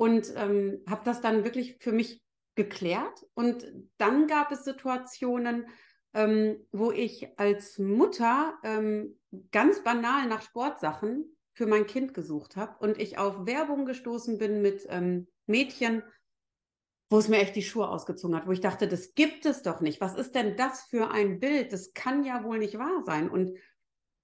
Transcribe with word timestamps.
und 0.00 0.32
ähm, 0.34 0.82
habe 0.88 1.02
das 1.04 1.20
dann 1.20 1.44
wirklich 1.44 1.76
für 1.78 1.92
mich 1.92 2.22
geklärt. 2.54 3.26
Und 3.34 3.70
dann 3.98 4.28
gab 4.28 4.50
es 4.50 4.64
Situationen, 4.64 5.66
ähm, 6.14 6.66
wo 6.72 6.90
ich 6.90 7.38
als 7.38 7.78
Mutter 7.78 8.58
ähm, 8.64 9.20
ganz 9.52 9.84
banal 9.84 10.26
nach 10.26 10.40
Sportsachen 10.40 11.36
für 11.52 11.66
mein 11.66 11.86
Kind 11.86 12.14
gesucht 12.14 12.56
habe 12.56 12.78
und 12.78 12.98
ich 12.98 13.18
auf 13.18 13.44
Werbung 13.44 13.84
gestoßen 13.84 14.38
bin 14.38 14.62
mit 14.62 14.86
ähm, 14.88 15.28
Mädchen, 15.44 16.02
wo 17.10 17.18
es 17.18 17.28
mir 17.28 17.36
echt 17.36 17.54
die 17.54 17.62
Schuhe 17.62 17.86
ausgezogen 17.86 18.34
hat, 18.34 18.46
wo 18.46 18.52
ich 18.52 18.62
dachte, 18.62 18.88
das 18.88 19.12
gibt 19.12 19.44
es 19.44 19.60
doch 19.60 19.82
nicht. 19.82 20.00
Was 20.00 20.14
ist 20.14 20.34
denn 20.34 20.56
das 20.56 20.84
für 20.84 21.10
ein 21.10 21.40
Bild? 21.40 21.74
Das 21.74 21.92
kann 21.92 22.24
ja 22.24 22.42
wohl 22.42 22.56
nicht 22.56 22.78
wahr 22.78 23.02
sein. 23.04 23.28
Und 23.28 23.58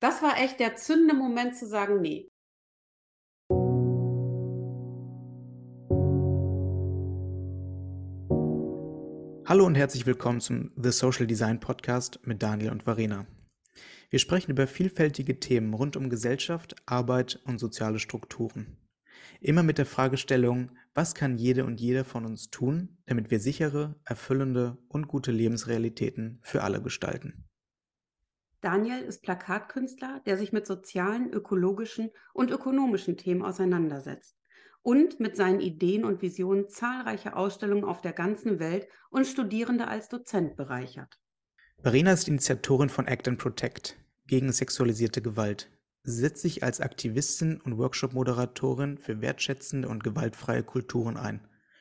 das 0.00 0.22
war 0.22 0.38
echt 0.38 0.58
der 0.58 0.76
zündende 0.76 1.12
Moment 1.12 1.54
zu 1.54 1.66
sagen, 1.66 2.00
nee. 2.00 2.30
Hallo 9.48 9.64
und 9.64 9.76
herzlich 9.76 10.06
willkommen 10.06 10.40
zum 10.40 10.72
The 10.74 10.90
Social 10.90 11.24
Design 11.24 11.60
Podcast 11.60 12.18
mit 12.24 12.42
Daniel 12.42 12.72
und 12.72 12.84
Varena. 12.84 13.28
Wir 14.10 14.18
sprechen 14.18 14.50
über 14.50 14.66
vielfältige 14.66 15.38
Themen 15.38 15.72
rund 15.72 15.96
um 15.96 16.10
Gesellschaft, 16.10 16.74
Arbeit 16.84 17.40
und 17.44 17.58
soziale 17.58 18.00
Strukturen. 18.00 18.76
Immer 19.40 19.62
mit 19.62 19.78
der 19.78 19.86
Fragestellung, 19.86 20.72
was 20.94 21.14
kann 21.14 21.38
jede 21.38 21.64
und 21.64 21.80
jeder 21.80 22.04
von 22.04 22.26
uns 22.26 22.50
tun, 22.50 22.98
damit 23.06 23.30
wir 23.30 23.38
sichere, 23.38 23.94
erfüllende 24.04 24.78
und 24.88 25.06
gute 25.06 25.30
Lebensrealitäten 25.30 26.40
für 26.42 26.64
alle 26.64 26.82
gestalten. 26.82 27.44
Daniel 28.62 28.98
ist 28.98 29.22
Plakatkünstler, 29.22 30.22
der 30.26 30.38
sich 30.38 30.52
mit 30.52 30.66
sozialen, 30.66 31.32
ökologischen 31.32 32.10
und 32.34 32.50
ökonomischen 32.50 33.16
Themen 33.16 33.42
auseinandersetzt 33.42 34.36
und 34.86 35.18
mit 35.18 35.34
seinen 35.34 35.58
Ideen 35.58 36.04
und 36.04 36.22
Visionen 36.22 36.68
zahlreiche 36.68 37.34
Ausstellungen 37.34 37.82
auf 37.82 38.02
der 38.02 38.12
ganzen 38.12 38.60
Welt 38.60 38.86
und 39.10 39.26
Studierende 39.26 39.88
als 39.88 40.08
Dozent 40.08 40.54
bereichert. 40.54 41.18
Verena 41.82 42.12
ist 42.12 42.28
Initiatorin 42.28 42.88
von 42.88 43.08
Act 43.08 43.26
and 43.26 43.36
Protect 43.36 43.96
gegen 44.28 44.52
sexualisierte 44.52 45.20
Gewalt, 45.22 45.68
Sie 46.04 46.20
setzt 46.20 46.42
sich 46.42 46.62
als 46.62 46.80
Aktivistin 46.80 47.60
und 47.60 47.78
Workshop-Moderatorin 47.78 48.96
für 48.96 49.20
wertschätzende 49.20 49.88
und 49.88 50.04
gewaltfreie 50.04 50.62
Kulturen 50.62 51.16
ein, 51.16 51.40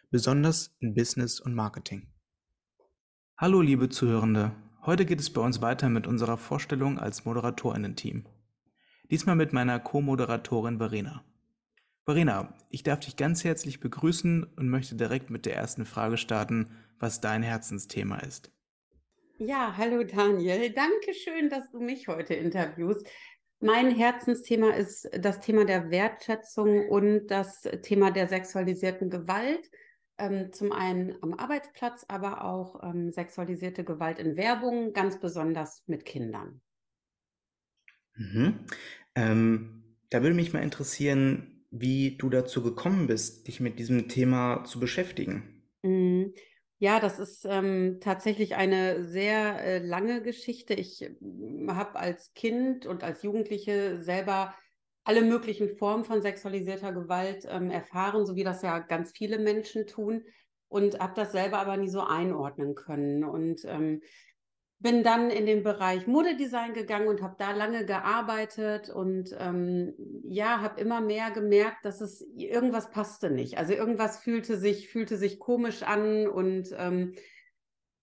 besonders 0.09 0.75
in 0.79 0.95
Business 0.95 1.39
und 1.39 1.53
Marketing. 1.53 2.07
Hallo 3.37 3.61
liebe 3.61 3.87
Zuhörende, 3.87 4.53
heute 4.83 5.05
geht 5.05 5.19
es 5.19 5.29
bei 5.29 5.41
uns 5.41 5.61
weiter 5.61 5.89
mit 5.89 6.07
unserer 6.07 6.37
Vorstellung 6.37 6.97
als 6.97 7.23
Moderatorinnen-Team. 7.25 8.25
Diesmal 9.11 9.35
mit 9.35 9.53
meiner 9.53 9.79
Co-Moderatorin 9.79 10.79
Verena. 10.79 11.23
Verena, 12.05 12.53
ich 12.69 12.83
darf 12.83 12.99
dich 12.99 13.17
ganz 13.17 13.43
herzlich 13.43 13.79
begrüßen 13.79 14.43
und 14.43 14.69
möchte 14.69 14.95
direkt 14.95 15.31
mit 15.31 15.47
der 15.47 15.55
ersten 15.55 15.85
Frage 15.85 16.17
starten, 16.17 16.69
was 16.99 17.19
dein 17.19 17.41
Herzensthema 17.41 18.19
ist. 18.19 18.51
Ja, 19.39 19.73
hallo 19.75 20.03
Daniel. 20.03 20.69
Danke 20.69 21.15
schön, 21.15 21.49
dass 21.49 21.71
du 21.71 21.79
mich 21.79 22.07
heute 22.07 22.35
interviewst. 22.35 23.07
Mein 23.59 23.89
Herzensthema 23.89 24.69
ist 24.69 25.09
das 25.17 25.39
Thema 25.39 25.65
der 25.65 25.89
Wertschätzung 25.89 26.87
und 26.89 27.27
das 27.27 27.63
Thema 27.81 28.11
der 28.11 28.27
sexualisierten 28.27 29.09
Gewalt. 29.09 29.71
Ähm, 30.19 30.53
zum 30.53 30.71
einen 30.71 31.17
am 31.23 31.33
Arbeitsplatz, 31.33 32.05
aber 32.07 32.45
auch 32.45 32.83
ähm, 32.83 33.11
sexualisierte 33.11 33.83
Gewalt 33.83 34.19
in 34.19 34.37
Werbung, 34.37 34.93
ganz 34.93 35.19
besonders 35.19 35.83
mit 35.87 36.05
Kindern. 36.05 36.61
Mhm. 38.13 38.59
Ähm, 39.15 39.97
da 40.11 40.21
würde 40.21 40.35
mich 40.35 40.53
mal 40.53 40.63
interessieren, 40.63 41.54
wie 41.79 42.17
du 42.17 42.29
dazu 42.29 42.63
gekommen 42.63 43.07
bist, 43.07 43.47
dich 43.47 43.59
mit 43.59 43.79
diesem 43.79 44.07
Thema 44.07 44.63
zu 44.63 44.79
beschäftigen. 44.79 45.63
Mhm. 45.83 46.33
Ja, 46.77 46.99
das 46.99 47.19
ist 47.19 47.45
ähm, 47.45 47.99
tatsächlich 48.01 48.55
eine 48.55 49.05
sehr 49.05 49.61
äh, 49.63 49.77
lange 49.79 50.21
Geschichte. 50.21 50.73
Ich 50.73 51.01
äh, 51.01 51.15
habe 51.67 51.97
als 51.97 52.33
Kind 52.33 52.85
und 52.85 53.03
als 53.03 53.23
Jugendliche 53.23 54.01
selber 54.01 54.53
alle 55.05 55.21
möglichen 55.21 55.77
Formen 55.77 56.03
von 56.03 56.21
sexualisierter 56.21 56.91
Gewalt 56.91 57.47
ähm, 57.49 57.71
erfahren, 57.71 58.25
so 58.25 58.35
wie 58.35 58.43
das 58.43 58.61
ja 58.61 58.79
ganz 58.79 59.11
viele 59.11 59.39
Menschen 59.39 59.87
tun 59.87 60.23
und 60.67 60.99
habe 60.99 61.13
das 61.15 61.31
selber 61.31 61.59
aber 61.59 61.77
nie 61.77 61.89
so 61.89 62.01
einordnen 62.01 62.75
können. 62.75 63.23
Und 63.23 63.63
ähm, 63.65 64.01
bin 64.79 65.03
dann 65.03 65.29
in 65.29 65.45
den 65.45 65.63
Bereich 65.63 66.05
Modedesign 66.05 66.73
gegangen 66.73 67.07
und 67.07 67.21
habe 67.21 67.35
da 67.37 67.51
lange 67.51 67.85
gearbeitet 67.85 68.89
und 68.89 69.35
ähm, 69.39 69.93
ja, 70.23 70.61
habe 70.61 70.81
immer 70.81 71.01
mehr 71.01 71.31
gemerkt, 71.31 71.85
dass 71.85 72.01
es 72.01 72.21
irgendwas 72.35 72.91
passte 72.91 73.29
nicht. 73.29 73.57
Also 73.57 73.73
irgendwas 73.73 74.19
fühlte 74.19 74.57
sich, 74.57 74.89
fühlte 74.89 75.17
sich 75.17 75.39
komisch 75.39 75.83
an 75.83 76.27
und 76.27 76.75
ähm, 76.77 77.13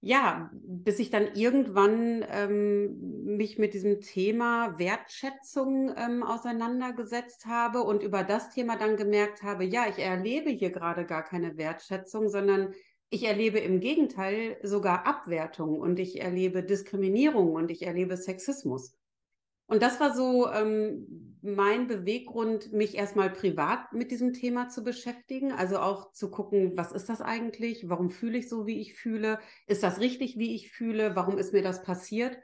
ja, 0.05 0.51
bis 0.53 0.99
ich 0.99 1.11
dann 1.11 1.35
irgendwann 1.35 2.25
ähm, 2.29 3.37
mich 3.37 3.59
mit 3.59 3.73
diesem 3.73 4.01
Thema 4.01 4.77
Wertschätzung 4.77 5.95
ähm, 5.97 6.25
auseinandergesetzt 6.25 7.47
habe 7.47 7.83
und 7.85 8.03
über 8.03 8.25
das 8.25 8.51
Thema 8.51 8.77
dann 8.77 8.97
gemerkt 8.97 9.45
habe, 9.45 9.65
ja, 9.65 9.85
ich 9.89 10.01
erlebe 10.01 10.51
hier 10.51 10.71
gerade 10.71 11.07
gar 11.07 11.23
keine 11.23 11.57
Wertschätzung, 11.57 12.29
sondern 12.29 12.75
ich 13.13 13.25
erlebe 13.25 13.59
im 13.59 13.81
Gegenteil 13.81 14.57
sogar 14.63 15.07
Abwertung 15.07 15.79
und 15.79 15.99
ich 15.99 16.23
erlebe 16.23 16.63
Diskriminierung 16.63 17.53
und 17.53 17.71
ich 17.71 17.83
erlebe 17.83 18.17
Sexismus. 18.17 18.97
Und 19.67 19.83
das 19.83 20.01
war 20.01 20.15
so 20.15 20.51
ähm, 20.51 21.39
mein 21.43 21.89
Beweggrund, 21.89 22.73
mich 22.73 22.95
erstmal 22.95 23.29
privat 23.29 23.93
mit 23.93 24.11
diesem 24.11 24.33
Thema 24.33 24.71
zu 24.71 24.83
beschäftigen. 24.83 25.53
Also 25.53 25.79
auch 25.79 26.13
zu 26.13 26.31
gucken, 26.31 26.73
was 26.77 26.91
ist 26.91 27.11
das 27.11 27.21
eigentlich? 27.21 27.89
Warum 27.89 28.11
fühle 28.11 28.39
ich 28.39 28.49
so, 28.49 28.67
wie 28.67 28.81
ich 28.81 28.95
fühle? 28.95 29.39
Ist 29.67 29.83
das 29.83 30.01
richtig, 30.01 30.39
wie 30.39 30.55
ich 30.55 30.73
fühle? 30.73 31.15
Warum 31.15 31.37
ist 31.37 31.53
mir 31.53 31.63
das 31.63 31.83
passiert? 31.83 32.39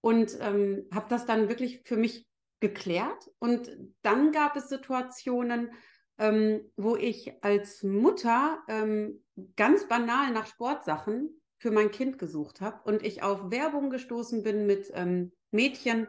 Und 0.00 0.38
ähm, 0.40 0.86
habe 0.92 1.06
das 1.08 1.26
dann 1.26 1.48
wirklich 1.48 1.82
für 1.84 1.96
mich 1.96 2.24
geklärt. 2.60 3.30
Und 3.40 3.76
dann 4.02 4.30
gab 4.30 4.54
es 4.54 4.68
Situationen, 4.68 5.72
ähm, 6.18 6.60
wo 6.76 6.96
ich 6.96 7.32
als 7.42 7.82
Mutter 7.82 8.62
ähm, 8.68 9.24
ganz 9.56 9.86
banal 9.88 10.32
nach 10.32 10.46
Sportsachen 10.46 11.40
für 11.58 11.70
mein 11.70 11.90
Kind 11.90 12.18
gesucht 12.18 12.60
habe 12.60 12.80
und 12.84 13.04
ich 13.04 13.22
auf 13.22 13.50
Werbung 13.50 13.90
gestoßen 13.90 14.42
bin 14.42 14.66
mit 14.66 14.90
ähm, 14.94 15.32
Mädchen, 15.50 16.08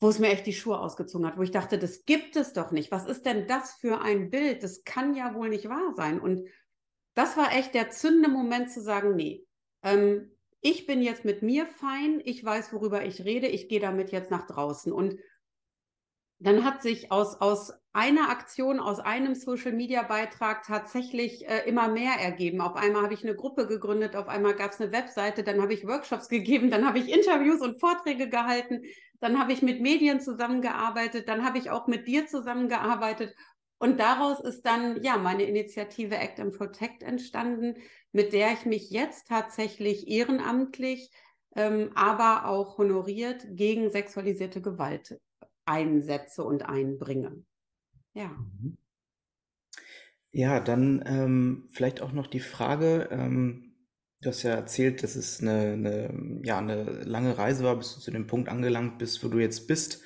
wo 0.00 0.08
es 0.08 0.18
mir 0.18 0.28
echt 0.28 0.46
die 0.46 0.52
Schuhe 0.52 0.78
ausgezogen 0.78 1.26
hat, 1.26 1.38
wo 1.38 1.42
ich 1.42 1.50
dachte, 1.50 1.78
das 1.78 2.04
gibt 2.04 2.36
es 2.36 2.52
doch 2.52 2.70
nicht. 2.70 2.90
Was 2.90 3.06
ist 3.06 3.24
denn 3.24 3.46
das 3.46 3.74
für 3.74 4.00
ein 4.00 4.30
Bild? 4.30 4.62
Das 4.62 4.84
kann 4.84 5.14
ja 5.14 5.34
wohl 5.34 5.48
nicht 5.48 5.68
wahr 5.68 5.94
sein. 5.96 6.20
Und 6.20 6.46
das 7.14 7.36
war 7.36 7.52
echt 7.52 7.74
der 7.74 7.90
zündende 7.90 8.28
Moment 8.28 8.70
zu 8.70 8.82
sagen, 8.82 9.14
nee, 9.14 9.46
ähm, 9.82 10.30
ich 10.60 10.86
bin 10.86 11.02
jetzt 11.02 11.24
mit 11.24 11.42
mir 11.42 11.66
fein, 11.66 12.22
ich 12.24 12.42
weiß, 12.42 12.72
worüber 12.72 13.04
ich 13.04 13.24
rede, 13.24 13.46
ich 13.46 13.68
gehe 13.68 13.80
damit 13.80 14.12
jetzt 14.12 14.30
nach 14.30 14.46
draußen. 14.46 14.92
Und 14.92 15.18
dann 16.38 16.64
hat 16.64 16.82
sich 16.82 17.12
aus, 17.12 17.40
aus 17.40 17.72
einer 17.92 18.28
Aktion, 18.28 18.80
aus 18.80 18.98
einem 18.98 19.34
Social-Media-Beitrag 19.34 20.64
tatsächlich 20.64 21.48
äh, 21.48 21.60
immer 21.68 21.88
mehr 21.88 22.14
ergeben. 22.20 22.60
Auf 22.60 22.74
einmal 22.74 23.04
habe 23.04 23.14
ich 23.14 23.22
eine 23.22 23.36
Gruppe 23.36 23.66
gegründet, 23.66 24.16
auf 24.16 24.28
einmal 24.28 24.54
gab 24.54 24.72
es 24.72 24.80
eine 24.80 24.92
Webseite, 24.92 25.44
dann 25.44 25.62
habe 25.62 25.74
ich 25.74 25.86
Workshops 25.86 26.28
gegeben, 26.30 26.70
dann 26.70 26.86
habe 26.86 26.98
ich 26.98 27.12
Interviews 27.12 27.60
und 27.60 27.78
Vorträge 27.78 28.28
gehalten, 28.28 28.82
dann 29.20 29.38
habe 29.38 29.52
ich 29.52 29.62
mit 29.62 29.80
Medien 29.80 30.20
zusammengearbeitet, 30.20 31.28
dann 31.28 31.44
habe 31.44 31.58
ich 31.58 31.70
auch 31.70 31.86
mit 31.86 32.06
dir 32.08 32.26
zusammengearbeitet. 32.26 33.34
Und 33.78 34.00
daraus 34.00 34.40
ist 34.40 34.62
dann 34.62 35.02
ja 35.02 35.16
meine 35.16 35.44
Initiative 35.44 36.16
Act 36.16 36.40
and 36.40 36.56
Protect 36.56 37.02
entstanden, 37.02 37.76
mit 38.12 38.32
der 38.32 38.52
ich 38.52 38.66
mich 38.66 38.90
jetzt 38.90 39.28
tatsächlich 39.28 40.08
ehrenamtlich, 40.08 41.10
ähm, 41.54 41.90
aber 41.94 42.48
auch 42.48 42.78
honoriert 42.78 43.46
gegen 43.50 43.90
sexualisierte 43.90 44.60
Gewalt 44.60 45.18
einsetze 45.66 46.44
und 46.44 46.62
einbringe. 46.68 47.44
Ja. 48.14 48.28
Mhm. 48.28 48.78
Ja, 50.32 50.58
dann 50.58 51.04
ähm, 51.06 51.68
vielleicht 51.70 52.02
auch 52.02 52.10
noch 52.10 52.26
die 52.26 52.40
Frage, 52.40 53.08
ähm, 53.12 53.76
du 54.20 54.30
hast 54.30 54.42
ja 54.42 54.50
erzählt, 54.50 55.04
dass 55.04 55.14
es 55.14 55.40
eine, 55.40 55.74
eine, 55.74 56.40
ja, 56.42 56.58
eine 56.58 56.82
lange 57.04 57.38
Reise 57.38 57.62
war, 57.62 57.76
bis 57.76 57.94
du 57.94 58.00
zu 58.00 58.10
dem 58.10 58.26
Punkt 58.26 58.48
angelangt 58.48 58.98
bist, 58.98 59.22
wo 59.22 59.28
du 59.28 59.38
jetzt 59.38 59.68
bist. 59.68 60.02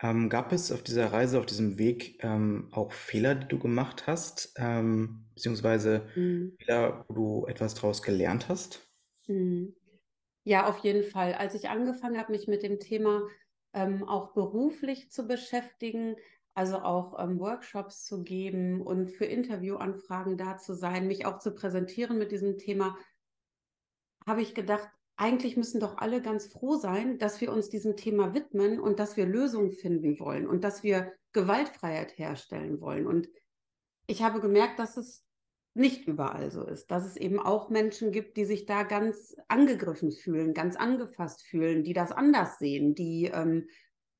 Ähm, 0.00 0.28
gab 0.28 0.52
es 0.52 0.72
auf 0.72 0.82
dieser 0.82 1.12
Reise, 1.12 1.38
auf 1.38 1.46
diesem 1.46 1.78
Weg 1.78 2.22
ähm, 2.22 2.68
auch 2.70 2.92
Fehler, 2.92 3.34
die 3.34 3.48
du 3.48 3.58
gemacht 3.58 4.06
hast, 4.06 4.54
ähm, 4.56 5.26
beziehungsweise 5.34 6.06
mhm. 6.14 6.54
Fehler, 6.58 7.04
wo 7.08 7.14
du 7.14 7.46
etwas 7.46 7.74
daraus 7.74 8.02
gelernt 8.02 8.48
hast? 8.48 8.86
Mhm. 9.26 9.74
Ja, 10.44 10.68
auf 10.68 10.78
jeden 10.78 11.02
Fall. 11.02 11.34
Als 11.34 11.54
ich 11.54 11.68
angefangen 11.68 12.18
habe, 12.18 12.32
mich 12.32 12.46
mit 12.46 12.62
dem 12.62 12.78
Thema 12.78 13.22
ähm, 13.76 14.08
auch 14.08 14.32
beruflich 14.32 15.10
zu 15.12 15.28
beschäftigen, 15.28 16.16
also 16.54 16.78
auch 16.78 17.22
ähm, 17.22 17.38
Workshops 17.38 18.06
zu 18.06 18.24
geben 18.24 18.80
und 18.80 19.10
für 19.10 19.26
Interviewanfragen 19.26 20.38
da 20.38 20.56
zu 20.56 20.74
sein, 20.74 21.06
mich 21.06 21.26
auch 21.26 21.38
zu 21.38 21.54
präsentieren 21.54 22.16
mit 22.16 22.32
diesem 22.32 22.56
Thema, 22.56 22.96
habe 24.26 24.40
ich 24.40 24.54
gedacht, 24.54 24.88
eigentlich 25.16 25.56
müssen 25.58 25.78
doch 25.78 25.98
alle 25.98 26.22
ganz 26.22 26.46
froh 26.46 26.76
sein, 26.76 27.18
dass 27.18 27.40
wir 27.42 27.52
uns 27.52 27.68
diesem 27.68 27.96
Thema 27.96 28.34
widmen 28.34 28.80
und 28.80 28.98
dass 28.98 29.16
wir 29.18 29.26
Lösungen 29.26 29.72
finden 29.72 30.18
wollen 30.18 30.46
und 30.46 30.64
dass 30.64 30.82
wir 30.82 31.12
Gewaltfreiheit 31.32 32.18
herstellen 32.18 32.80
wollen. 32.80 33.06
Und 33.06 33.28
ich 34.06 34.22
habe 34.22 34.40
gemerkt, 34.40 34.78
dass 34.78 34.96
es 34.96 35.25
nicht 35.76 36.08
überall 36.08 36.50
so 36.50 36.64
ist, 36.64 36.90
dass 36.90 37.04
es 37.04 37.16
eben 37.16 37.38
auch 37.38 37.68
Menschen 37.68 38.12
gibt, 38.12 38.36
die 38.36 38.44
sich 38.44 38.66
da 38.66 38.82
ganz 38.82 39.36
angegriffen 39.48 40.10
fühlen, 40.10 40.54
ganz 40.54 40.76
angefasst 40.76 41.42
fühlen, 41.42 41.84
die 41.84 41.92
das 41.92 42.12
anders 42.12 42.58
sehen, 42.58 42.94
die 42.94 43.30
ähm, 43.32 43.68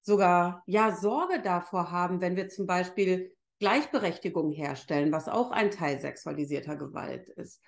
sogar 0.03 0.63
ja 0.67 0.95
Sorge 0.95 1.41
davor 1.43 1.91
haben, 1.91 2.21
wenn 2.21 2.37
wir 2.37 2.49
zum 2.49 2.67
Beispiel 2.67 3.35
Gleichberechtigung 3.59 4.53
herstellen, 4.53 5.13
was 5.13 5.29
auch 5.29 5.51
ein 5.51 5.71
Teil 5.71 6.01
sexualisierter 6.01 6.77
Gewalt 6.77 7.29
ist. 7.31 7.63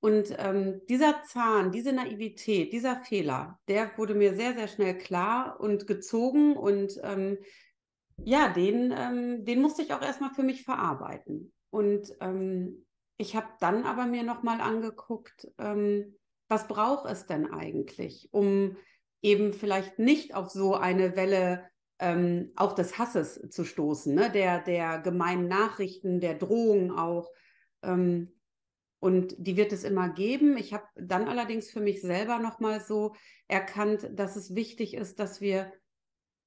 Und 0.00 0.34
ähm, 0.38 0.80
dieser 0.88 1.22
Zahn, 1.24 1.72
diese 1.72 1.92
Naivität, 1.92 2.72
dieser 2.72 2.96
Fehler, 2.96 3.58
der 3.68 3.96
wurde 3.96 4.14
mir 4.14 4.34
sehr, 4.34 4.54
sehr 4.54 4.68
schnell 4.68 4.96
klar 4.98 5.58
und 5.60 5.86
gezogen 5.86 6.56
und 6.56 6.98
ähm, 7.02 7.38
ja, 8.24 8.48
den, 8.48 8.94
ähm, 8.96 9.44
den 9.44 9.60
musste 9.60 9.82
ich 9.82 9.92
auch 9.92 10.02
erstmal 10.02 10.30
für 10.30 10.42
mich 10.42 10.64
verarbeiten. 10.64 11.52
Und 11.70 12.14
ähm, 12.20 12.86
ich 13.16 13.36
habe 13.36 13.48
dann 13.60 13.84
aber 13.84 14.06
mir 14.06 14.22
nochmal 14.22 14.60
angeguckt, 14.60 15.48
ähm, 15.58 16.16
was 16.48 16.68
braucht 16.68 17.10
es 17.10 17.26
denn 17.26 17.52
eigentlich, 17.52 18.28
um 18.32 18.76
eben 19.22 19.52
vielleicht 19.52 19.98
nicht 19.98 20.34
auf 20.34 20.50
so 20.50 20.74
eine 20.74 21.16
Welle 21.16 21.64
ähm, 21.98 22.52
auch 22.56 22.74
des 22.74 22.98
Hasses 22.98 23.40
zu 23.50 23.64
stoßen, 23.64 24.14
ne? 24.14 24.30
der, 24.30 24.60
der 24.60 24.98
gemeinen 24.98 25.48
Nachrichten, 25.48 26.20
der 26.20 26.34
Drohungen 26.34 26.90
auch. 26.90 27.30
Ähm, 27.82 28.32
und 28.98 29.34
die 29.38 29.56
wird 29.56 29.72
es 29.72 29.84
immer 29.84 30.08
geben. 30.10 30.56
Ich 30.56 30.72
habe 30.72 30.84
dann 30.94 31.28
allerdings 31.28 31.70
für 31.70 31.80
mich 31.80 32.00
selber 32.02 32.38
nochmal 32.38 32.80
so 32.80 33.14
erkannt, 33.46 34.10
dass 34.14 34.36
es 34.36 34.54
wichtig 34.54 34.94
ist, 34.94 35.18
dass 35.18 35.40
wir 35.40 35.72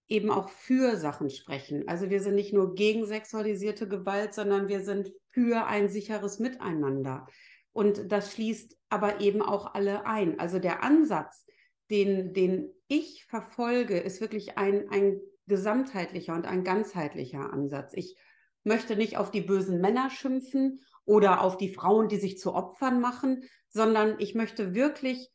eben 0.09 0.31
auch 0.31 0.50
für 0.50 0.97
Sachen 0.97 1.29
sprechen. 1.29 1.88
Also 1.88 2.09
wir 2.09 2.21
sind 2.21 2.35
nicht 2.35 2.51
nur 2.51 2.73
gegen 2.73 3.06
sexualisierte 3.06 3.88
Gewalt, 3.88 4.33
sondern 4.33 4.67
wir 4.67 4.81
sind 4.81 5.11
für 5.29 5.67
ein 5.67 5.88
sicheres 5.88 6.39
Miteinander. 6.39 7.27
Und 7.71 8.11
das 8.11 8.33
schließt 8.33 8.75
aber 8.89 9.21
eben 9.21 9.41
auch 9.41 9.75
alle 9.75 10.06
ein. 10.07 10.39
Also 10.39 10.57
der 10.57 10.83
Ansatz, 10.83 11.45
den, 11.91 12.33
den 12.33 12.73
ich 12.88 13.25
verfolge, 13.25 14.00
ist 14.00 14.19
wirklich 14.19 14.57
ein, 14.57 14.89
ein 14.89 15.21
gesamtheitlicher 15.47 16.33
und 16.33 16.47
ein 16.47 16.63
ganzheitlicher 16.63 17.53
Ansatz. 17.53 17.94
Ich 17.94 18.17
möchte 18.63 18.95
nicht 18.95 19.17
auf 19.17 19.31
die 19.31 19.41
bösen 19.41 19.79
Männer 19.79 20.09
schimpfen 20.09 20.81
oder 21.06 21.41
auf 21.41 21.57
die 21.57 21.73
Frauen, 21.73 22.07
die 22.07 22.17
sich 22.17 22.38
zu 22.38 22.53
Opfern 22.53 23.00
machen, 23.00 23.44
sondern 23.69 24.15
ich 24.19 24.33
möchte 24.33 24.73
wirklich 24.73 25.29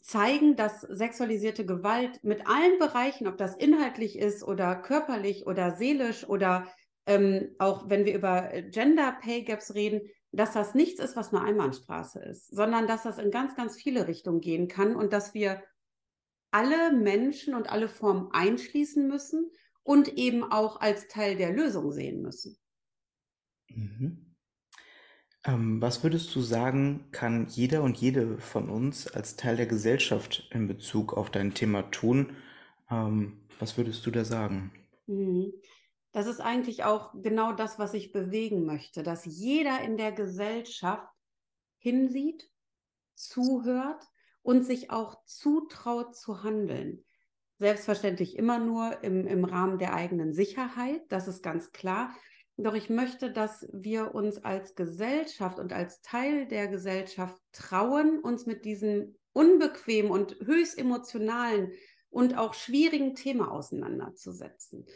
zeigen, 0.00 0.56
dass 0.56 0.80
sexualisierte 0.80 1.66
Gewalt 1.66 2.22
mit 2.24 2.46
allen 2.46 2.78
Bereichen, 2.78 3.26
ob 3.26 3.36
das 3.36 3.56
inhaltlich 3.56 4.18
ist 4.18 4.42
oder 4.42 4.74
körperlich 4.76 5.46
oder 5.46 5.74
seelisch 5.74 6.26
oder 6.26 6.66
ähm, 7.06 7.54
auch 7.58 7.88
wenn 7.88 8.04
wir 8.04 8.14
über 8.14 8.50
Gender 8.70 9.16
Pay 9.20 9.42
Gaps 9.42 9.74
reden, 9.74 10.00
dass 10.32 10.52
das 10.52 10.74
nichts 10.74 11.00
ist, 11.00 11.16
was 11.16 11.32
eine 11.32 11.42
Einbahnstraße 11.42 12.20
ist, 12.20 12.48
sondern 12.48 12.86
dass 12.86 13.04
das 13.04 13.18
in 13.18 13.30
ganz, 13.30 13.54
ganz 13.54 13.76
viele 13.76 14.08
Richtungen 14.08 14.40
gehen 14.40 14.68
kann 14.68 14.96
und 14.96 15.12
dass 15.12 15.34
wir 15.34 15.62
alle 16.50 16.92
Menschen 16.92 17.54
und 17.54 17.68
alle 17.68 17.88
Formen 17.88 18.28
einschließen 18.32 19.06
müssen 19.06 19.50
und 19.82 20.16
eben 20.16 20.42
auch 20.42 20.80
als 20.80 21.06
Teil 21.06 21.36
der 21.36 21.52
Lösung 21.52 21.92
sehen 21.92 22.22
müssen. 22.22 22.58
Mhm. 23.68 24.25
Ähm, 25.46 25.80
was 25.80 26.02
würdest 26.02 26.34
du 26.34 26.40
sagen, 26.40 27.04
kann 27.12 27.46
jeder 27.48 27.82
und 27.82 27.96
jede 27.96 28.38
von 28.38 28.68
uns 28.68 29.06
als 29.06 29.36
Teil 29.36 29.56
der 29.56 29.66
Gesellschaft 29.66 30.48
in 30.50 30.66
Bezug 30.66 31.14
auf 31.14 31.30
dein 31.30 31.54
Thema 31.54 31.82
tun? 31.90 32.36
Ähm, 32.90 33.40
was 33.60 33.76
würdest 33.76 34.04
du 34.06 34.10
da 34.10 34.24
sagen? 34.24 34.72
Mhm. 35.06 35.52
Das 36.12 36.26
ist 36.26 36.40
eigentlich 36.40 36.82
auch 36.84 37.12
genau 37.14 37.52
das, 37.52 37.78
was 37.78 37.94
ich 37.94 38.10
bewegen 38.10 38.64
möchte, 38.64 39.02
dass 39.02 39.24
jeder 39.24 39.82
in 39.82 39.96
der 39.96 40.12
Gesellschaft 40.12 41.06
hinsieht, 41.78 42.50
zuhört 43.14 44.02
und 44.42 44.64
sich 44.64 44.90
auch 44.90 45.22
zutraut 45.26 46.16
zu 46.16 46.42
handeln. 46.42 47.04
Selbstverständlich 47.58 48.36
immer 48.36 48.58
nur 48.58 49.04
im, 49.04 49.26
im 49.26 49.44
Rahmen 49.44 49.78
der 49.78 49.94
eigenen 49.94 50.32
Sicherheit, 50.32 51.02
das 51.10 51.28
ist 51.28 51.42
ganz 51.42 51.72
klar. 51.72 52.14
Doch 52.58 52.74
ich 52.74 52.88
möchte, 52.88 53.30
dass 53.30 53.68
wir 53.72 54.14
uns 54.14 54.42
als 54.42 54.74
Gesellschaft 54.74 55.58
und 55.58 55.72
als 55.72 56.00
Teil 56.00 56.46
der 56.46 56.68
Gesellschaft 56.68 57.40
trauen, 57.52 58.20
uns 58.20 58.46
mit 58.46 58.64
diesem 58.64 59.16
unbequemen 59.34 60.10
und 60.10 60.36
höchst 60.44 60.78
emotionalen 60.78 61.72
und 62.08 62.38
auch 62.38 62.54
schwierigen 62.54 63.14
Thema 63.14 63.50
auseinanderzusetzen. 63.50 64.86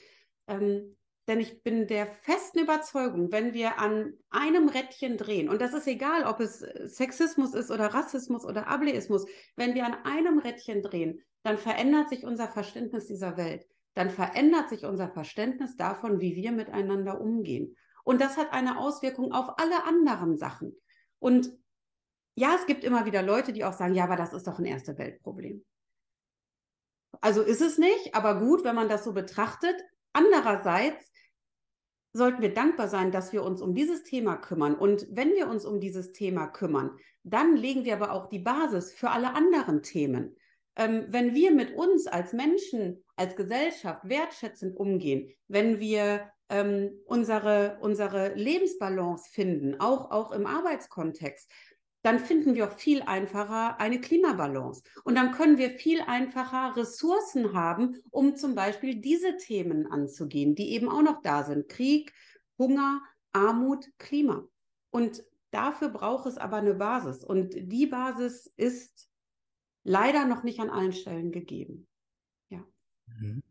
Ähm, 0.47 0.97
denn 1.29 1.39
ich 1.39 1.63
bin 1.63 1.87
der 1.87 2.07
festen 2.07 2.61
Überzeugung, 2.61 3.31
wenn 3.31 3.53
wir 3.53 3.79
an 3.79 4.15
einem 4.31 4.69
Rädchen 4.69 5.19
drehen, 5.19 5.51
und 5.51 5.61
das 5.61 5.75
ist 5.75 5.87
egal, 5.87 6.25
ob 6.25 6.41
es 6.41 6.61
Sexismus 6.87 7.53
ist 7.53 7.71
oder 7.71 7.89
Rassismus 7.89 8.45
oder 8.47 8.69
Ableismus, 8.69 9.27
wenn 9.55 9.75
wir 9.75 9.85
an 9.85 9.95
einem 10.05 10.39
Rädchen 10.39 10.83
drehen, 10.83 11.23
dann 11.43 11.59
verändert 11.59 12.09
sich 12.09 12.25
unser 12.25 12.49
Verständnis 12.49 13.07
dieser 13.07 13.37
Welt 13.37 13.67
dann 13.95 14.11
verändert 14.11 14.69
sich 14.69 14.85
unser 14.85 15.09
Verständnis 15.09 15.77
davon, 15.77 16.21
wie 16.21 16.37
wir 16.37 16.53
miteinander 16.53 17.21
umgehen. 17.21 17.77
Und 18.05 18.21
das 18.21 18.37
hat 18.37 18.53
eine 18.53 18.79
Auswirkung 18.79 19.33
auf 19.33 19.59
alle 19.59 19.85
anderen 19.85 20.37
Sachen. 20.37 20.77
Und 21.19 21.53
ja, 22.35 22.55
es 22.55 22.67
gibt 22.67 22.85
immer 22.85 23.05
wieder 23.05 23.23
Leute, 23.23 23.53
die 23.53 23.65
auch 23.65 23.73
sagen, 23.73 23.95
ja, 23.95 24.05
aber 24.05 24.17
das 24.17 24.33
ist 24.33 24.47
doch 24.47 24.59
ein 24.59 24.65
erste 24.65 24.97
Weltproblem. 24.97 25.65
Also 27.21 27.43
ist 27.43 27.61
es 27.61 27.77
nicht, 27.77 28.15
aber 28.15 28.41
gut, 28.41 28.65
wenn 28.65 28.75
man 28.75 28.89
das 28.89 29.05
so 29.05 29.13
betrachtet. 29.13 29.77
Andererseits 30.13 31.11
sollten 32.13 32.41
wir 32.41 32.55
dankbar 32.55 32.89
sein, 32.89 33.13
dass 33.13 33.33
wir 33.33 33.45
uns 33.45 33.61
um 33.61 33.75
dieses 33.75 34.03
Thema 34.05 34.37
kümmern. 34.37 34.75
Und 34.75 35.07
wenn 35.11 35.31
wir 35.31 35.49
uns 35.49 35.65
um 35.65 35.81
dieses 35.81 36.13
Thema 36.13 36.47
kümmern, 36.47 36.97
dann 37.23 37.57
legen 37.57 37.85
wir 37.85 37.95
aber 37.95 38.13
auch 38.13 38.29
die 38.29 38.39
Basis 38.39 38.93
für 38.93 39.11
alle 39.11 39.35
anderen 39.35 39.83
Themen 39.83 40.37
ähm, 40.77 41.07
wenn 41.09 41.35
wir 41.35 41.51
mit 41.53 41.75
uns 41.75 42.07
als 42.07 42.33
Menschen, 42.33 43.05
als 43.17 43.37
Gesellschaft 43.37 44.09
wertschätzend 44.09 44.77
umgehen, 44.77 45.31
wenn 45.49 45.81
wir 45.81 46.31
ähm, 46.49 46.91
unsere, 47.07 47.79
unsere 47.81 48.35
Lebensbalance 48.35 49.31
finden, 49.31 49.81
auch, 49.81 50.11
auch 50.11 50.33
im 50.33 50.47
Arbeitskontext, 50.47 51.51
dann 52.03 52.19
finden 52.19 52.55
wir 52.55 52.67
auch 52.67 52.79
viel 52.79 53.03
einfacher 53.03 53.79
eine 53.79 54.01
Klimabalance. 54.01 54.83
Und 55.05 55.17
dann 55.17 55.33
können 55.33 55.59
wir 55.59 55.71
viel 55.71 56.01
einfacher 56.01 56.77
Ressourcen 56.77 57.53
haben, 57.53 57.97
um 58.11 58.37
zum 58.37 58.55
Beispiel 58.55 58.97
diese 58.97 59.37
Themen 59.37 59.87
anzugehen, 59.87 60.55
die 60.55 60.71
eben 60.71 60.89
auch 60.89 61.03
noch 61.03 61.21
da 61.23 61.45
sind. 61.45 61.69
Krieg, 61.69 62.13
Hunger, 62.59 63.03
Armut, 63.33 63.87
Klima. 63.99 64.47
Und 64.91 65.23
dafür 65.51 65.91
braucht 65.91 66.27
es 66.27 66.39
aber 66.39 66.57
eine 66.57 66.75
Basis. 66.75 67.23
Und 67.23 67.53
die 67.55 67.87
Basis 67.87 68.51
ist 68.57 69.10
leider 69.85 70.27
noch 70.27 70.43
nicht 70.43 70.61
an 70.61 70.71
allen 70.71 70.93
Stellen 70.93 71.33
gegeben. 71.33 71.87
Ja. 72.51 72.65
Mhm. 73.07 73.43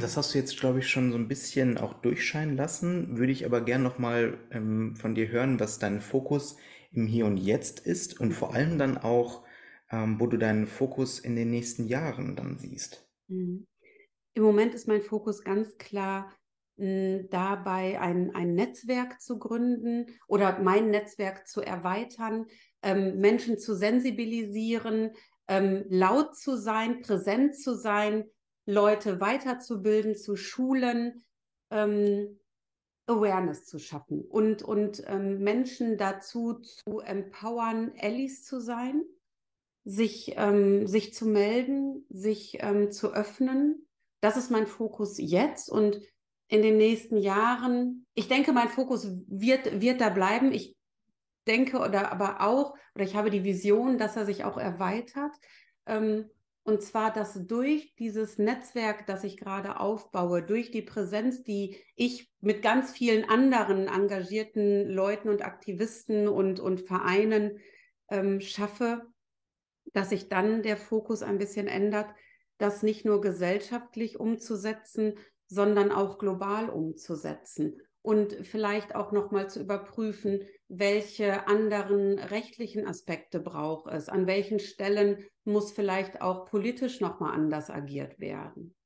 Das 0.00 0.16
hast 0.16 0.34
du 0.34 0.38
jetzt, 0.38 0.58
glaube 0.58 0.80
ich, 0.80 0.88
schon 0.88 1.12
so 1.12 1.18
ein 1.18 1.28
bisschen 1.28 1.78
auch 1.78 1.94
durchscheinen 1.94 2.56
lassen. 2.56 3.16
Würde 3.16 3.30
ich 3.30 3.46
aber 3.46 3.60
gern 3.60 3.82
nochmal 3.82 4.40
ähm, 4.50 4.96
von 4.96 5.14
dir 5.14 5.28
hören, 5.28 5.60
was 5.60 5.78
dein 5.78 6.00
Fokus 6.00 6.56
im 6.90 7.06
Hier 7.06 7.26
und 7.26 7.36
Jetzt 7.36 7.78
ist 7.78 8.18
und 8.18 8.32
vor 8.32 8.54
allem 8.54 8.76
dann 8.76 8.98
auch, 8.98 9.44
ähm, 9.90 10.18
wo 10.18 10.26
du 10.26 10.36
deinen 10.36 10.66
Fokus 10.66 11.20
in 11.20 11.36
den 11.36 11.50
nächsten 11.50 11.86
Jahren 11.86 12.34
dann 12.34 12.58
siehst. 12.58 13.08
Mhm. 13.28 13.66
Im 14.34 14.42
Moment 14.42 14.74
ist 14.74 14.88
mein 14.88 15.00
Fokus 15.00 15.44
ganz 15.44 15.78
klar 15.78 16.34
dabei, 16.76 18.00
ein, 18.00 18.34
ein 18.34 18.54
Netzwerk 18.54 19.20
zu 19.20 19.38
gründen 19.38 20.06
oder 20.28 20.58
mein 20.60 20.90
Netzwerk 20.90 21.48
zu 21.48 21.62
erweitern, 21.62 22.46
ähm, 22.82 23.18
Menschen 23.18 23.58
zu 23.58 23.74
sensibilisieren, 23.74 25.12
ähm, 25.48 25.84
laut 25.88 26.36
zu 26.36 26.56
sein, 26.56 27.00
präsent 27.00 27.56
zu 27.56 27.74
sein, 27.74 28.24
Leute 28.66 29.20
weiterzubilden, 29.20 30.16
zu 30.16 30.36
schulen, 30.36 31.24
ähm, 31.70 32.38
Awareness 33.06 33.64
zu 33.64 33.78
schaffen 33.78 34.22
und, 34.22 34.62
und 34.62 35.02
ähm, 35.06 35.38
Menschen 35.38 35.96
dazu 35.96 36.54
zu 36.54 36.98
empowern, 36.98 37.92
Allies 38.00 38.44
zu 38.44 38.60
sein, 38.60 39.04
sich, 39.84 40.34
ähm, 40.36 40.88
sich 40.88 41.14
zu 41.14 41.26
melden, 41.26 42.04
sich 42.08 42.58
ähm, 42.60 42.90
zu 42.90 43.14
öffnen. 43.14 43.86
Das 44.20 44.36
ist 44.36 44.50
mein 44.50 44.66
Fokus 44.66 45.18
jetzt 45.18 45.70
und 45.70 46.00
in 46.48 46.62
den 46.62 46.76
nächsten 46.76 47.18
Jahren. 47.18 48.06
Ich 48.14 48.28
denke, 48.28 48.52
mein 48.52 48.68
Fokus 48.68 49.08
wird, 49.26 49.80
wird 49.80 50.00
da 50.00 50.10
bleiben. 50.10 50.52
Ich 50.52 50.76
denke 51.46 51.78
oder 51.78 52.12
aber 52.12 52.40
auch, 52.40 52.74
oder 52.94 53.04
ich 53.04 53.16
habe 53.16 53.30
die 53.30 53.44
Vision, 53.44 53.98
dass 53.98 54.16
er 54.16 54.26
sich 54.26 54.44
auch 54.44 54.56
erweitert. 54.56 55.32
Ähm, 55.86 56.30
und 56.66 56.82
zwar, 56.82 57.12
dass 57.12 57.46
durch 57.46 57.94
dieses 57.94 58.38
Netzwerk, 58.38 59.06
das 59.06 59.22
ich 59.22 59.36
gerade 59.36 59.78
aufbaue, 59.78 60.42
durch 60.42 60.72
die 60.72 60.82
Präsenz, 60.82 61.44
die 61.44 61.76
ich 61.94 62.28
mit 62.40 62.60
ganz 62.60 62.90
vielen 62.90 63.28
anderen 63.28 63.86
engagierten 63.86 64.88
Leuten 64.88 65.28
und 65.28 65.44
Aktivisten 65.44 66.26
und, 66.26 66.58
und 66.58 66.80
Vereinen 66.80 67.60
ähm, 68.10 68.40
schaffe, 68.40 69.02
dass 69.92 70.08
sich 70.10 70.28
dann 70.28 70.64
der 70.64 70.76
Fokus 70.76 71.22
ein 71.22 71.38
bisschen 71.38 71.68
ändert, 71.68 72.12
das 72.58 72.82
nicht 72.82 73.04
nur 73.04 73.20
gesellschaftlich 73.20 74.18
umzusetzen, 74.18 75.14
sondern 75.48 75.92
auch 75.92 76.18
global 76.18 76.68
umzusetzen 76.68 77.80
und 78.02 78.32
vielleicht 78.46 78.94
auch 78.94 79.12
nochmal 79.12 79.50
zu 79.50 79.60
überprüfen, 79.60 80.40
welche 80.68 81.46
anderen 81.48 82.18
rechtlichen 82.18 82.86
Aspekte 82.86 83.40
braucht 83.40 83.92
es, 83.92 84.08
an 84.08 84.26
welchen 84.26 84.60
Stellen 84.60 85.24
muss 85.44 85.72
vielleicht 85.72 86.20
auch 86.20 86.46
politisch 86.46 87.00
nochmal 87.00 87.34
anders 87.34 87.70
agiert 87.70 88.18
werden. 88.20 88.76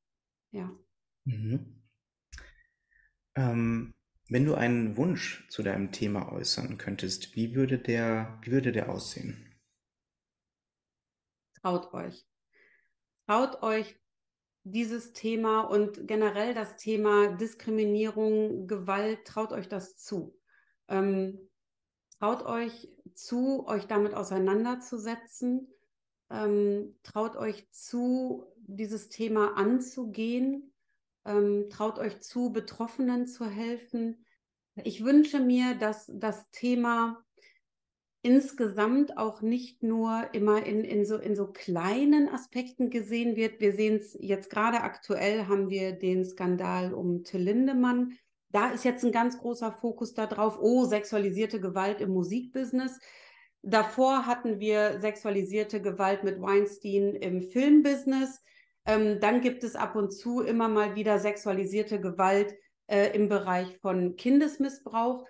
Ja. 0.53 0.75
Mhm. 1.25 1.83
Ähm, 3.37 3.95
wenn 4.29 4.45
du 4.45 4.55
einen 4.55 4.97
Wunsch 4.97 5.47
zu 5.51 5.63
deinem 5.63 5.93
Thema 5.93 6.33
äußern 6.33 6.79
könntest, 6.79 7.35
wie 7.37 7.55
würde 7.55 7.79
der, 7.79 8.39
wie 8.43 8.53
würde 8.53 8.73
der 8.73 8.89
aussehen? 8.89 9.55
Traut 11.61 11.93
euch. 11.93 12.25
Traut 13.27 13.63
euch 13.63 14.00
dieses 14.65 15.13
Thema 15.13 15.63
und 15.63 16.07
generell 16.07 16.55
das 16.55 16.77
Thema 16.77 17.29
Diskriminierung, 17.37 18.67
Gewalt, 18.67 19.25
traut 19.25 19.53
euch 19.53 19.69
das 19.69 19.97
zu. 19.97 20.37
Ähm, 20.89 21.39
traut 22.19 22.45
euch 22.45 22.89
zu, 23.15 23.67
euch 23.67 23.87
damit 23.87 24.15
auseinanderzusetzen. 24.15 25.69
Ähm, 26.31 26.99
traut 27.03 27.37
euch 27.37 27.71
zu, 27.71 28.45
dieses 28.59 29.09
Thema 29.09 29.57
anzugehen. 29.57 30.73
Ähm, 31.25 31.69
traut 31.71 31.99
euch 31.99 32.21
zu, 32.21 32.53
Betroffenen 32.53 33.27
zu 33.27 33.47
helfen. 33.47 34.25
Ich 34.77 35.05
wünsche 35.05 35.41
mir, 35.41 35.75
dass 35.75 36.11
das 36.15 36.51
Thema 36.51 37.25
insgesamt 38.23 39.17
auch 39.17 39.41
nicht 39.41 39.83
nur 39.83 40.29
immer 40.33 40.65
in, 40.67 40.85
in, 40.85 41.07
so, 41.07 41.17
in 41.17 41.35
so 41.35 41.47
kleinen 41.47 42.29
Aspekten 42.29 42.91
gesehen 42.91 43.37
wird. 43.37 43.61
Wir 43.61 43.73
sehen 43.73 43.97
es 43.97 44.17
jetzt 44.21 44.51
gerade 44.51 44.83
aktuell, 44.83 45.47
haben 45.47 45.71
wir 45.71 45.93
den 45.93 46.25
Skandal 46.25 46.93
um 46.93 47.25
Till 47.25 47.41
Lindemann. 47.41 48.19
Da 48.51 48.71
ist 48.71 48.85
jetzt 48.85 49.05
ein 49.05 49.13
ganz 49.13 49.39
großer 49.39 49.73
Fokus 49.73 50.13
darauf, 50.13 50.59
oh, 50.61 50.85
sexualisierte 50.85 51.61
Gewalt 51.61 52.01
im 52.01 52.11
Musikbusiness. 52.11 52.99
Davor 53.63 54.27
hatten 54.27 54.59
wir 54.59 55.01
sexualisierte 55.01 55.81
Gewalt 55.81 56.25
mit 56.25 56.41
Weinstein 56.41 57.15
im 57.15 57.43
Filmbusiness. 57.43 58.43
Ähm, 58.87 59.21
dann 59.21 59.41
gibt 59.41 59.65
es 59.65 59.77
ab 59.77 59.97
und 59.97 60.11
zu 60.11 60.41
immer 60.41 60.69
mal 60.69 60.95
wieder 60.95 61.19
sexualisierte 61.19 62.01
Gewalt 62.01 62.55
äh, 62.87 63.15
im 63.15 63.29
Bereich 63.29 63.79
von 63.79 64.17
Kindesmissbrauch. 64.17 65.25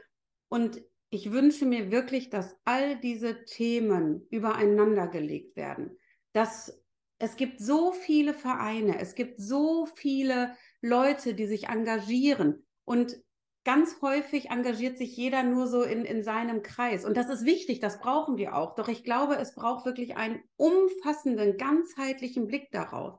Und 0.48 0.82
ich 1.10 1.32
wünsche 1.32 1.66
mir 1.66 1.90
wirklich, 1.90 2.30
dass 2.30 2.56
all 2.64 2.98
diese 3.00 3.44
Themen 3.44 4.26
übereinander 4.30 5.08
gelegt 5.08 5.56
werden. 5.56 5.98
Dass 6.32 6.80
es 7.18 7.36
gibt 7.36 7.60
so 7.60 7.92
viele 7.92 8.32
Vereine, 8.32 8.98
es 8.98 9.14
gibt 9.14 9.40
so 9.40 9.86
viele 9.86 10.56
Leute, 10.80 11.34
die 11.34 11.46
sich 11.46 11.68
engagieren 11.68 12.64
und 12.84 13.20
ganz 13.64 14.00
häufig 14.00 14.50
engagiert 14.50 14.96
sich 14.96 15.16
jeder 15.16 15.42
nur 15.42 15.66
so 15.66 15.82
in, 15.82 16.04
in 16.04 16.22
seinem 16.22 16.62
Kreis. 16.62 17.04
Und 17.04 17.16
das 17.16 17.28
ist 17.28 17.44
wichtig, 17.44 17.80
das 17.80 18.00
brauchen 18.00 18.38
wir 18.38 18.56
auch. 18.56 18.74
Doch 18.74 18.88
ich 18.88 19.04
glaube, 19.04 19.36
es 19.36 19.54
braucht 19.54 19.84
wirklich 19.84 20.16
einen 20.16 20.42
umfassenden, 20.56 21.58
ganzheitlichen 21.58 22.46
Blick 22.46 22.70
darauf. 22.70 23.18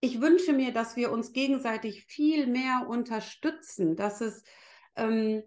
Ich 0.00 0.20
wünsche 0.20 0.52
mir, 0.52 0.72
dass 0.72 0.96
wir 0.96 1.10
uns 1.10 1.32
gegenseitig 1.32 2.04
viel 2.06 2.46
mehr 2.46 2.86
unterstützen, 2.88 3.96
dass 3.96 4.20
es 4.20 4.44
ähm, 4.94 5.42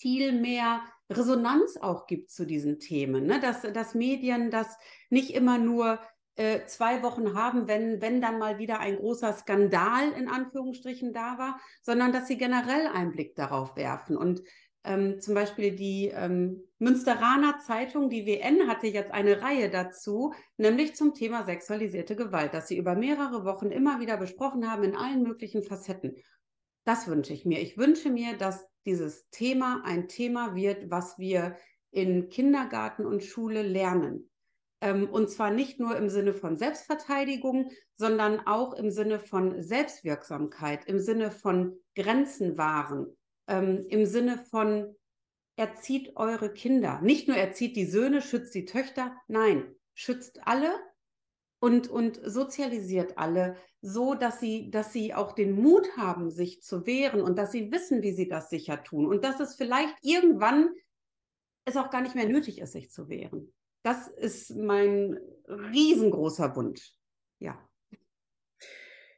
viel 0.00 0.32
mehr 0.32 0.82
Resonanz 1.10 1.76
auch 1.76 2.06
gibt 2.06 2.30
zu 2.30 2.46
diesen 2.46 2.78
Themen. 2.78 3.26
Ne? 3.26 3.40
Dass, 3.40 3.62
dass 3.62 3.94
Medien 3.94 4.50
das 4.50 4.78
nicht 5.10 5.34
immer 5.34 5.58
nur 5.58 5.98
äh, 6.36 6.64
zwei 6.66 7.02
Wochen 7.02 7.34
haben, 7.34 7.68
wenn, 7.68 8.00
wenn 8.00 8.20
dann 8.20 8.38
mal 8.38 8.58
wieder 8.58 8.80
ein 8.80 8.96
großer 8.96 9.32
Skandal 9.34 10.12
in 10.12 10.28
Anführungsstrichen 10.28 11.12
da 11.12 11.36
war, 11.38 11.60
sondern 11.82 12.12
dass 12.12 12.28
sie 12.28 12.38
generell 12.38 12.86
einen 12.86 13.12
Blick 13.12 13.34
darauf 13.34 13.76
werfen. 13.76 14.16
Und 14.16 14.42
ähm, 14.84 15.20
zum 15.20 15.34
Beispiel 15.34 15.76
die 15.76 16.08
ähm, 16.08 16.62
Münsteraner 16.78 17.58
Zeitung, 17.58 18.08
die 18.08 18.24
WN, 18.24 18.68
hatte 18.68 18.86
jetzt 18.86 19.12
eine 19.12 19.42
Reihe 19.42 19.68
dazu, 19.68 20.32
nämlich 20.56 20.96
zum 20.96 21.12
Thema 21.12 21.44
sexualisierte 21.44 22.16
Gewalt, 22.16 22.54
dass 22.54 22.68
sie 22.68 22.78
über 22.78 22.94
mehrere 22.94 23.44
Wochen 23.44 23.70
immer 23.70 24.00
wieder 24.00 24.16
besprochen 24.16 24.70
haben 24.70 24.84
in 24.84 24.96
allen 24.96 25.22
möglichen 25.22 25.62
Facetten. 25.62 26.16
Das 26.84 27.06
wünsche 27.08 27.32
ich 27.32 27.44
mir. 27.44 27.60
Ich 27.60 27.76
wünsche 27.76 28.10
mir, 28.10 28.36
dass 28.36 28.66
dieses 28.86 29.28
Thema 29.30 29.82
ein 29.84 30.08
Thema 30.08 30.54
wird, 30.54 30.90
was 30.90 31.18
wir 31.18 31.56
in 31.90 32.28
Kindergarten 32.28 33.04
und 33.04 33.22
Schule 33.22 33.62
lernen. 33.62 34.30
Ähm, 34.80 35.08
und 35.10 35.30
zwar 35.30 35.50
nicht 35.50 35.78
nur 35.78 35.96
im 35.96 36.08
Sinne 36.08 36.32
von 36.32 36.56
Selbstverteidigung, 36.56 37.70
sondern 37.94 38.46
auch 38.46 38.72
im 38.72 38.90
Sinne 38.90 39.18
von 39.18 39.62
Selbstwirksamkeit, 39.62 40.86
im 40.86 41.00
Sinne 41.00 41.30
von 41.30 41.78
Grenzen 41.94 42.56
wahren, 42.56 43.16
ähm, 43.46 43.84
im 43.88 44.06
Sinne 44.06 44.38
von 44.38 44.96
erzieht 45.56 46.16
eure 46.16 46.52
Kinder. 46.52 47.00
Nicht 47.02 47.28
nur 47.28 47.36
erzieht 47.36 47.76
die 47.76 47.84
Söhne, 47.84 48.22
schützt 48.22 48.54
die 48.54 48.64
Töchter, 48.64 49.14
nein, 49.28 49.74
schützt 49.92 50.40
alle 50.46 50.72
und, 51.60 51.88
und 51.88 52.20
sozialisiert 52.24 53.18
alle 53.18 53.56
so, 53.82 54.14
dass 54.14 54.40
sie, 54.40 54.70
dass 54.70 54.92
sie 54.92 55.14
auch 55.14 55.32
den 55.32 55.52
Mut 55.52 55.96
haben, 55.96 56.30
sich 56.30 56.62
zu 56.62 56.86
wehren 56.86 57.20
und 57.20 57.38
dass 57.38 57.52
sie 57.52 57.70
wissen, 57.70 58.02
wie 58.02 58.12
sie 58.12 58.28
das 58.28 58.50
sicher 58.50 58.82
tun 58.82 59.06
und 59.06 59.24
dass 59.24 59.40
es 59.40 59.54
vielleicht 59.54 59.94
irgendwann 60.02 60.70
es 61.64 61.76
auch 61.76 61.90
gar 61.90 62.00
nicht 62.00 62.14
mehr 62.14 62.28
nötig 62.28 62.60
ist, 62.60 62.72
sich 62.72 62.90
zu 62.90 63.08
wehren. 63.08 63.52
Das 63.82 64.08
ist 64.08 64.54
mein 64.56 65.18
riesengroßer 65.46 66.56
Wunsch. 66.56 66.92
Ja. 67.38 67.58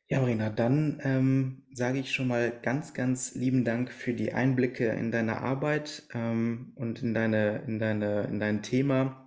Ja, 0.09 0.21
Marina, 0.21 0.51
dann 0.51 1.01
ähm, 1.03 1.63
sage 1.73 1.99
ich 1.99 2.13
schon 2.13 2.29
mal 2.29 2.53
ganz, 2.61 2.93
ganz 2.93 3.35
lieben 3.35 3.65
Dank 3.65 3.91
für 3.91 4.13
die 4.13 4.33
Einblicke 4.35 4.89
in 4.89 5.11
deine 5.11 5.41
Arbeit 5.41 6.07
ähm, 6.13 6.73
und 6.75 7.03
in 7.03 7.15
deine, 7.15 7.63
in 7.67 7.79
deine, 7.79 8.25
in 8.25 8.39
dein 8.39 8.63
Thema. 8.63 9.22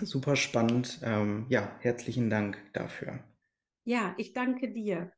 Super 0.00 0.36
spannend. 0.36 1.00
Ähm, 1.02 1.46
ja, 1.48 1.76
herzlichen 1.80 2.28
Dank 2.28 2.58
dafür. 2.72 3.20
Ja, 3.84 4.14
ich 4.18 4.32
danke 4.32 4.70
dir. 4.72 5.12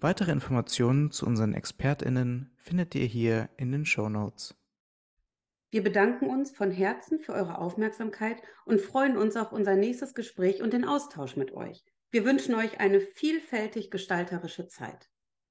Weitere 0.00 0.30
Informationen 0.30 1.10
zu 1.10 1.26
unseren 1.26 1.52
ExpertInnen 1.52 2.54
findet 2.58 2.94
ihr 2.94 3.06
hier 3.06 3.48
in 3.56 3.72
den 3.72 3.84
Show 3.84 4.08
Notes. 4.08 4.54
Wir 5.70 5.82
bedanken 5.82 6.26
uns 6.26 6.52
von 6.52 6.70
Herzen 6.70 7.18
für 7.18 7.32
eure 7.32 7.58
Aufmerksamkeit 7.58 8.40
und 8.64 8.80
freuen 8.80 9.16
uns 9.16 9.36
auf 9.36 9.52
unser 9.52 9.74
nächstes 9.74 10.14
Gespräch 10.14 10.62
und 10.62 10.72
den 10.72 10.84
Austausch 10.84 11.36
mit 11.36 11.52
euch. 11.52 11.84
Wir 12.10 12.24
wünschen 12.24 12.54
euch 12.54 12.78
eine 12.78 13.00
vielfältig 13.00 13.90
gestalterische 13.90 14.68
Zeit. 14.68 15.10